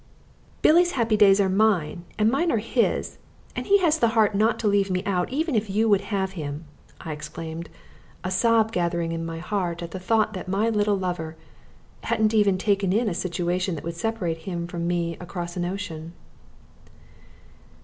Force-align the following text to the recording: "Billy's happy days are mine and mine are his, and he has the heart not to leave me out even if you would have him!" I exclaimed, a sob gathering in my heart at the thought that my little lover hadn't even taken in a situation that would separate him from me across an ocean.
"Billy's 0.63 0.93
happy 0.93 1.15
days 1.15 1.39
are 1.39 1.47
mine 1.47 2.05
and 2.17 2.27
mine 2.31 2.51
are 2.51 2.57
his, 2.57 3.19
and 3.55 3.67
he 3.67 3.77
has 3.81 3.99
the 3.99 4.07
heart 4.17 4.33
not 4.33 4.57
to 4.57 4.67
leave 4.67 4.89
me 4.89 5.03
out 5.05 5.29
even 5.29 5.53
if 5.53 5.69
you 5.69 5.87
would 5.87 6.01
have 6.01 6.31
him!" 6.31 6.65
I 6.99 7.11
exclaimed, 7.11 7.69
a 8.23 8.31
sob 8.31 8.71
gathering 8.71 9.11
in 9.11 9.23
my 9.23 9.37
heart 9.37 9.83
at 9.83 9.91
the 9.91 9.99
thought 9.99 10.33
that 10.33 10.47
my 10.47 10.69
little 10.71 10.97
lover 10.97 11.37
hadn't 12.05 12.33
even 12.33 12.57
taken 12.57 12.91
in 12.91 13.07
a 13.07 13.13
situation 13.13 13.75
that 13.75 13.83
would 13.83 13.93
separate 13.95 14.39
him 14.39 14.65
from 14.65 14.87
me 14.87 15.17
across 15.19 15.55
an 15.55 15.65
ocean. 15.65 16.13